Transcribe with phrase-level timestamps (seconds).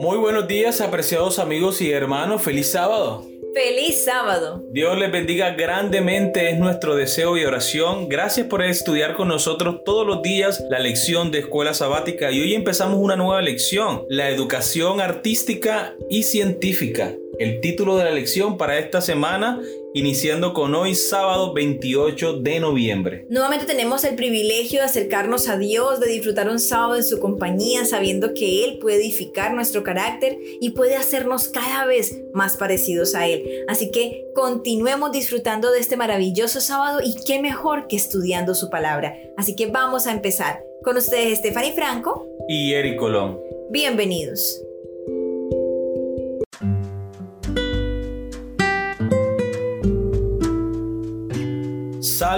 [0.00, 2.40] Muy buenos días, apreciados amigos y hermanos.
[2.40, 3.26] Feliz sábado.
[3.52, 4.62] Feliz sábado.
[4.70, 8.08] Dios les bendiga grandemente, es nuestro deseo y oración.
[8.08, 12.54] Gracias por estudiar con nosotros todos los días la lección de escuela sabática y hoy
[12.54, 17.16] empezamos una nueva lección, la educación artística y científica.
[17.38, 19.62] El título de la lección para esta semana
[19.94, 23.26] iniciando con hoy sábado 28 de noviembre.
[23.30, 27.84] Nuevamente tenemos el privilegio de acercarnos a Dios, de disfrutar un sábado en su compañía,
[27.84, 33.28] sabiendo que Él puede edificar nuestro carácter y puede hacernos cada vez más parecidos a
[33.28, 33.64] Él.
[33.68, 39.16] Así que continuemos disfrutando de este maravilloso sábado y qué mejor que estudiando su palabra.
[39.36, 40.64] Así que vamos a empezar.
[40.82, 43.38] Con ustedes Stephanie Franco y Eric Colón.
[43.70, 44.62] Bienvenidos.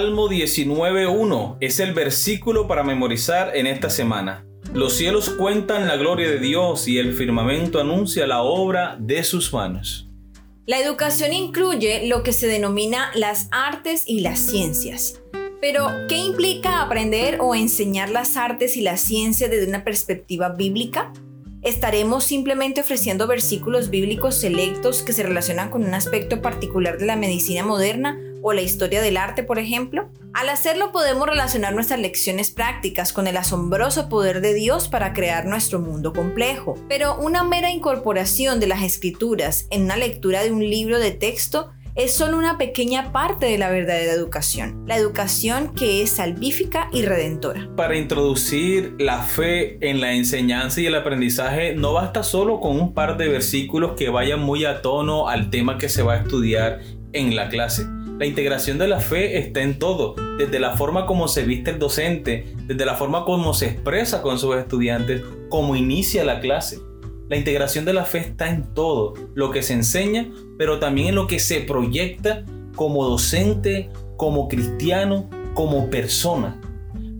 [0.00, 4.46] Salmo 19.1 es el versículo para memorizar en esta semana.
[4.72, 9.52] Los cielos cuentan la gloria de Dios y el firmamento anuncia la obra de sus
[9.52, 10.08] manos.
[10.64, 15.20] La educación incluye lo que se denomina las artes y las ciencias.
[15.60, 21.12] Pero, ¿qué implica aprender o enseñar las artes y las ciencias desde una perspectiva bíblica?
[21.60, 27.16] ¿Estaremos simplemente ofreciendo versículos bíblicos selectos que se relacionan con un aspecto particular de la
[27.16, 30.10] medicina moderna o la historia del arte, por ejemplo?
[30.32, 35.46] Al hacerlo podemos relacionar nuestras lecciones prácticas con el asombroso poder de Dios para crear
[35.46, 36.76] nuestro mundo complejo.
[36.88, 41.70] Pero una mera incorporación de las escrituras en una lectura de un libro de texto
[41.96, 47.02] es solo una pequeña parte de la verdadera educación, la educación que es salvífica y
[47.02, 47.68] redentora.
[47.76, 52.94] Para introducir la fe en la enseñanza y el aprendizaje no basta solo con un
[52.94, 56.80] par de versículos que vayan muy a tono al tema que se va a estudiar
[57.12, 57.86] en la clase.
[58.18, 61.78] La integración de la fe está en todo, desde la forma como se viste el
[61.78, 66.80] docente, desde la forma como se expresa con sus estudiantes, cómo inicia la clase.
[67.30, 71.14] La integración de la fe está en todo, lo que se enseña, pero también en
[71.14, 72.44] lo que se proyecta
[72.74, 76.60] como docente, como cristiano, como persona.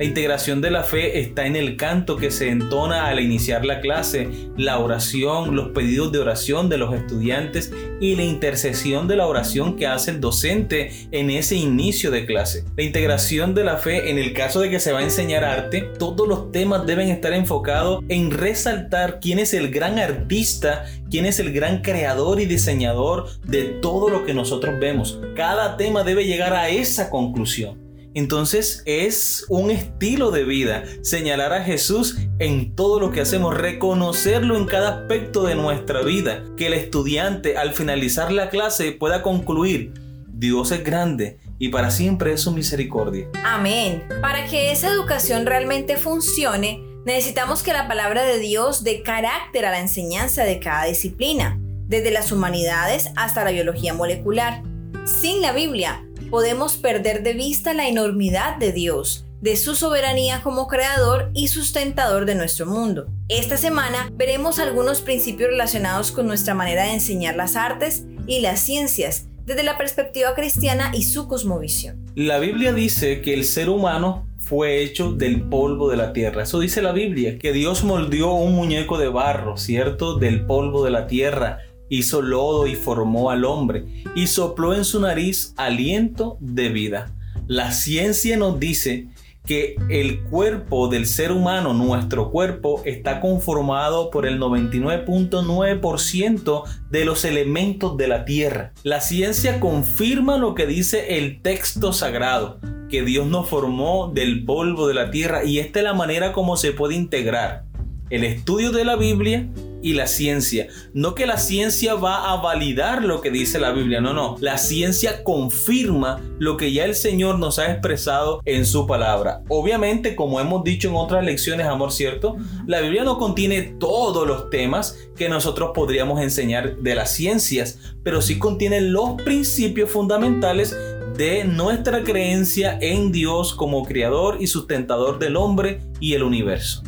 [0.01, 3.83] La integración de la fe está en el canto que se entona al iniciar la
[3.83, 9.27] clase, la oración, los pedidos de oración de los estudiantes y la intercesión de la
[9.27, 12.65] oración que hace el docente en ese inicio de clase.
[12.79, 15.83] La integración de la fe en el caso de que se va a enseñar arte,
[15.99, 21.41] todos los temas deben estar enfocados en resaltar quién es el gran artista, quién es
[21.41, 25.21] el gran creador y diseñador de todo lo que nosotros vemos.
[25.37, 27.90] Cada tema debe llegar a esa conclusión.
[28.15, 34.57] Entonces es un estilo de vida señalar a Jesús en todo lo que hacemos, reconocerlo
[34.57, 39.93] en cada aspecto de nuestra vida, que el estudiante al finalizar la clase pueda concluir,
[40.27, 43.29] Dios es grande y para siempre es su misericordia.
[43.45, 44.03] Amén.
[44.21, 49.71] Para que esa educación realmente funcione, necesitamos que la palabra de Dios dé carácter a
[49.71, 54.63] la enseñanza de cada disciplina, desde las humanidades hasta la biología molecular.
[55.05, 60.69] Sin la Biblia, podemos perder de vista la enormidad de Dios, de su soberanía como
[60.69, 63.09] creador y sustentador de nuestro mundo.
[63.29, 68.61] Esta semana veremos algunos principios relacionados con nuestra manera de enseñar las artes y las
[68.61, 72.07] ciencias desde la perspectiva cristiana y su cosmovisión.
[72.15, 76.45] La Biblia dice que el ser humano fue hecho del polvo de la tierra.
[76.45, 80.19] Eso dice la Biblia, que Dios moldeó un muñeco de barro, ¿cierto?
[80.19, 81.59] Del polvo de la tierra
[81.91, 83.85] hizo lodo y formó al hombre,
[84.15, 87.15] y sopló en su nariz aliento de vida.
[87.47, 89.09] La ciencia nos dice
[89.45, 97.25] que el cuerpo del ser humano, nuestro cuerpo, está conformado por el 99.9% de los
[97.25, 98.73] elementos de la tierra.
[98.85, 104.87] La ciencia confirma lo que dice el texto sagrado, que Dios nos formó del polvo
[104.87, 107.65] de la tierra y esta es la manera como se puede integrar
[108.11, 109.49] el estudio de la Biblia
[109.83, 110.69] y la ciencia.
[110.93, 114.37] No que la ciencia va a validar lo que dice la Biblia, no, no.
[114.41, 119.43] La ciencia confirma lo que ya el Señor nos ha expresado en su palabra.
[119.49, 122.37] Obviamente, como hemos dicho en otras lecciones, amor cierto,
[122.67, 128.23] la Biblia no contiene todos los temas que nosotros podríamos enseñar de las ciencias, pero
[128.23, 130.77] sí contiene los principios fundamentales
[131.17, 136.83] de nuestra creencia en Dios como creador y sustentador del hombre y el universo.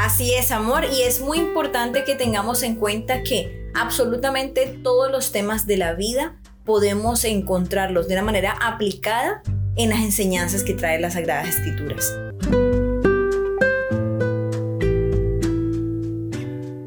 [0.00, 5.30] Así es, amor, y es muy importante que tengamos en cuenta que absolutamente todos los
[5.30, 9.42] temas de la vida podemos encontrarlos de una manera aplicada
[9.76, 12.16] en las enseñanzas que trae las Sagradas Escrituras.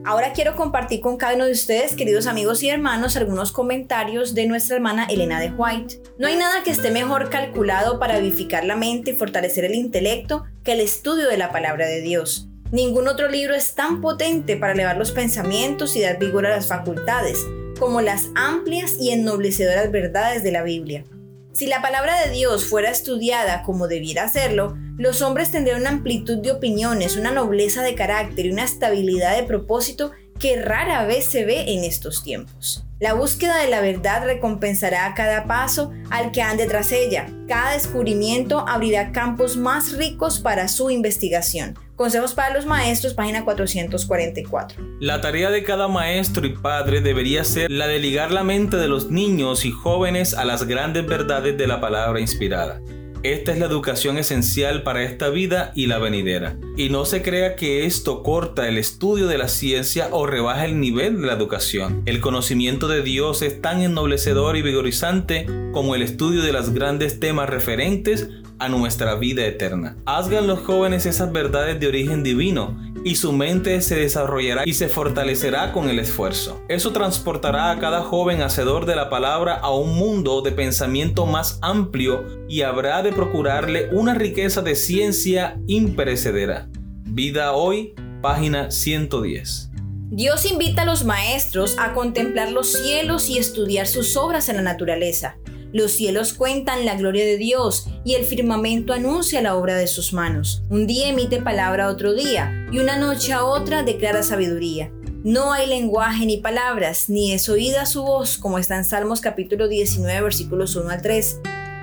[0.03, 4.47] Ahora quiero compartir con cada uno de ustedes, queridos amigos y hermanos, algunos comentarios de
[4.47, 6.01] nuestra hermana Elena de White.
[6.17, 10.45] No hay nada que esté mejor calculado para vivificar la mente y fortalecer el intelecto
[10.63, 12.49] que el estudio de la palabra de Dios.
[12.73, 16.65] Ningún otro libro es tan potente para elevar los pensamientos y dar vigor a las
[16.65, 17.37] facultades
[17.77, 21.03] como las amplias y ennoblecederas verdades de la Biblia.
[21.51, 26.39] Si la palabra de Dios fuera estudiada como debiera hacerlo, los hombres tendrían una amplitud
[26.39, 31.45] de opiniones, una nobleza de carácter y una estabilidad de propósito que rara vez se
[31.45, 32.87] ve en estos tiempos.
[32.99, 37.27] La búsqueda de la verdad recompensará a cada paso al que ande tras ella.
[37.47, 41.77] Cada descubrimiento abrirá campos más ricos para su investigación.
[41.95, 44.97] Consejos para los maestros, página 444.
[44.99, 48.87] La tarea de cada maestro y padre debería ser la de ligar la mente de
[48.87, 52.81] los niños y jóvenes a las grandes verdades de la palabra inspirada.
[53.21, 56.57] Esta es la educación esencial para esta vida y la venidera.
[56.75, 60.79] Y no se crea que esto corta el estudio de la ciencia o rebaja el
[60.79, 62.01] nivel de la educación.
[62.05, 67.19] El conocimiento de Dios es tan ennoblecedor y vigorizante como el estudio de los grandes
[67.19, 68.27] temas referentes
[68.63, 69.97] a nuestra vida eterna.
[70.05, 74.87] Hazgan los jóvenes esas verdades de origen divino y su mente se desarrollará y se
[74.87, 76.61] fortalecerá con el esfuerzo.
[76.69, 81.59] Eso transportará a cada joven hacedor de la palabra a un mundo de pensamiento más
[81.61, 86.69] amplio y habrá de procurarle una riqueza de ciencia imperecedera.
[87.03, 89.71] Vida hoy, página 110.
[90.09, 94.61] Dios invita a los maestros a contemplar los cielos y estudiar sus obras en la
[94.61, 95.35] naturaleza.
[95.73, 100.13] Los cielos cuentan la gloria de Dios y el firmamento anuncia la obra de sus
[100.13, 100.61] manos.
[100.69, 104.91] Un día emite palabra a otro día y una noche a otra declara sabiduría.
[105.23, 109.67] No hay lenguaje ni palabras, ni es oída su voz, como está en Salmos capítulo
[109.67, 111.39] 19 versículos 1 al 3.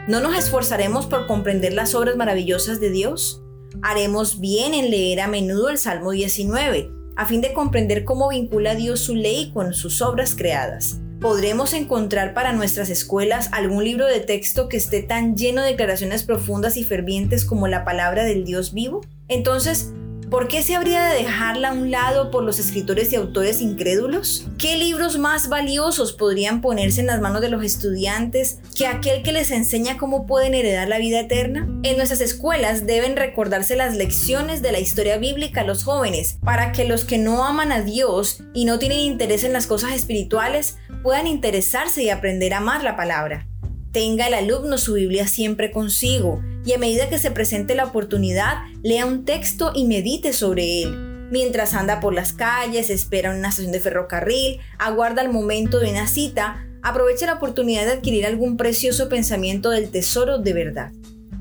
[0.07, 3.43] ¿No nos esforzaremos por comprender las obras maravillosas de Dios?
[3.83, 8.77] Haremos bien en leer a menudo el Salmo 19, a fin de comprender cómo vincula
[8.77, 11.00] Dios su ley con sus obras creadas.
[11.21, 16.23] ¿Podremos encontrar para nuestras escuelas algún libro de texto que esté tan lleno de declaraciones
[16.23, 19.03] profundas y fervientes como la palabra del Dios vivo?
[19.29, 19.93] Entonces,
[20.31, 24.47] ¿Por qué se habría de dejarla a un lado por los escritores y autores incrédulos?
[24.59, 29.33] ¿Qué libros más valiosos podrían ponerse en las manos de los estudiantes que aquel que
[29.33, 31.69] les enseña cómo pueden heredar la vida eterna?
[31.83, 36.71] En nuestras escuelas deben recordarse las lecciones de la historia bíblica a los jóvenes para
[36.71, 40.77] que los que no aman a Dios y no tienen interés en las cosas espirituales
[41.03, 43.47] puedan interesarse y aprender a amar la palabra.
[43.93, 48.59] Tenga el alumno su Biblia siempre consigo y a medida que se presente la oportunidad,
[48.83, 51.29] lea un texto y medite sobre él.
[51.31, 55.91] Mientras anda por las calles, espera en una estación de ferrocarril, aguarda el momento de
[55.91, 60.93] una cita, aproveche la oportunidad de adquirir algún precioso pensamiento del tesoro de verdad.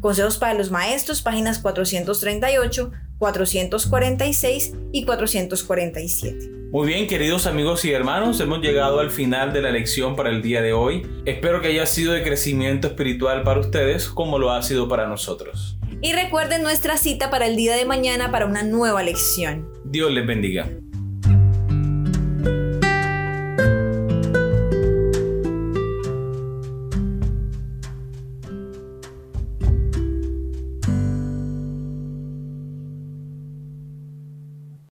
[0.02, 6.59] Consejos para los maestros, páginas 438, 446 y 447.
[6.71, 10.44] Muy bien, queridos amigos y hermanos, hemos llegado al final de la lección para el
[10.44, 11.01] día de hoy.
[11.25, 15.80] Espero que haya sido de crecimiento espiritual para ustedes como lo ha sido para nosotros.
[16.04, 19.68] Y recuerden nuestra cita para el día de mañana para una nueva lección.
[19.83, 20.69] Dios les bendiga.